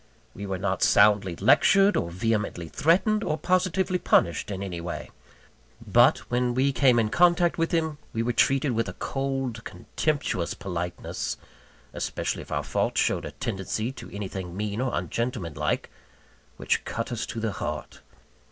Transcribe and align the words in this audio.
We 0.33 0.47
were 0.47 0.57
not 0.57 0.81
soundly 0.81 1.35
lectured, 1.35 1.95
or 1.95 2.09
vehemently 2.09 2.67
threatened, 2.67 3.23
or 3.23 3.37
positively 3.37 3.99
punished 3.99 4.49
in 4.49 4.63
anyway; 4.63 5.11
but, 5.85 6.17
when 6.31 6.55
we 6.55 6.71
came 6.73 6.97
in 6.97 7.09
contact 7.11 7.59
with 7.59 7.71
him, 7.71 7.99
we 8.11 8.23
were 8.23 8.33
treated 8.33 8.71
with 8.71 8.89
a 8.89 8.93
cold, 8.93 9.63
contemptuous 9.63 10.55
politeness 10.55 11.37
(especially 11.93 12.41
if 12.41 12.51
our 12.51 12.63
fault 12.63 12.97
showed 12.97 13.25
a 13.25 13.31
tendency 13.33 13.91
to 13.91 14.09
anything 14.11 14.57
mean 14.57 14.81
or 14.81 14.89
ungentlemanlike) 14.91 15.91
which 16.57 16.83
cut 16.83 17.11
us 17.11 17.27
to 17.27 17.39
the 17.39 17.51
heart. 17.51 18.01